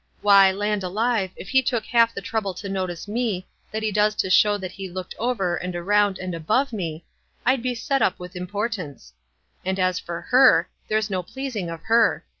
Why, 0.23 0.51
land 0.51 0.81
alive, 0.81 1.29
if 1.35 1.49
he 1.49 1.61
took 1.61 1.85
half 1.85 2.11
the 2.15 2.21
trouble 2.23 2.55
to 2.55 2.67
notice 2.67 3.07
me, 3.07 3.47
that 3.71 3.83
he 3.83 3.91
does 3.91 4.15
to 4.15 4.31
show 4.31 4.57
that 4.57 4.71
he 4.71 4.89
looked 4.89 5.13
over, 5.19 5.55
and 5.55 5.75
around, 5.75 6.17
and 6.17 6.33
above 6.33 6.73
me, 6.73 7.05
I'd 7.45 7.61
be 7.61 7.75
set 7.75 8.01
up 8.01 8.17
with 8.17 8.35
importance; 8.35 9.13
and 9.63 9.77
as 9.79 9.99
for 9.99 10.19
her, 10.21 10.67
there's 10.87 11.11
no 11.11 11.21
pleasing 11.21 11.69
of 11.69 11.83
her. 11.83 12.25